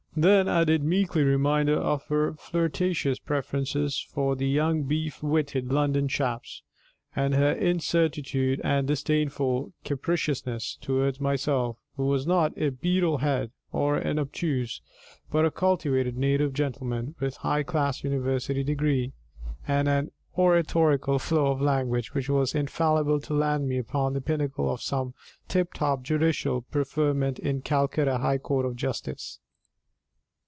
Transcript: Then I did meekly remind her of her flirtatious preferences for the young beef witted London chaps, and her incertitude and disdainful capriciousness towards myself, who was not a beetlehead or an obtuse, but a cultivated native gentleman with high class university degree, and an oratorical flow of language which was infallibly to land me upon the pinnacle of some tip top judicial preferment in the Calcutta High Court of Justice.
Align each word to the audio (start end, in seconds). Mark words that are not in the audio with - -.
Then 0.13 0.49
I 0.49 0.65
did 0.65 0.83
meekly 0.83 1.23
remind 1.23 1.69
her 1.69 1.77
of 1.77 2.05
her 2.07 2.33
flirtatious 2.33 3.17
preferences 3.17 4.05
for 4.09 4.35
the 4.35 4.45
young 4.45 4.83
beef 4.83 5.23
witted 5.23 5.71
London 5.71 6.09
chaps, 6.09 6.63
and 7.15 7.33
her 7.33 7.53
incertitude 7.53 8.59
and 8.61 8.85
disdainful 8.89 9.71
capriciousness 9.85 10.77
towards 10.81 11.21
myself, 11.21 11.77
who 11.95 12.07
was 12.07 12.27
not 12.27 12.51
a 12.57 12.71
beetlehead 12.71 13.51
or 13.71 13.95
an 13.95 14.19
obtuse, 14.19 14.81
but 15.31 15.45
a 15.45 15.49
cultivated 15.49 16.17
native 16.17 16.51
gentleman 16.53 17.15
with 17.21 17.37
high 17.37 17.63
class 17.63 18.03
university 18.03 18.65
degree, 18.65 19.13
and 19.65 19.87
an 19.87 20.11
oratorical 20.37 21.19
flow 21.19 21.47
of 21.53 21.61
language 21.61 22.13
which 22.13 22.27
was 22.29 22.53
infallibly 22.53 23.21
to 23.21 23.33
land 23.33 23.65
me 23.69 23.77
upon 23.77 24.11
the 24.11 24.19
pinnacle 24.21 24.69
of 24.69 24.81
some 24.81 25.13
tip 25.47 25.71
top 25.73 26.03
judicial 26.03 26.63
preferment 26.63 27.39
in 27.39 27.55
the 27.55 27.61
Calcutta 27.61 28.17
High 28.17 28.39
Court 28.39 28.65
of 28.65 28.75
Justice. 28.75 29.39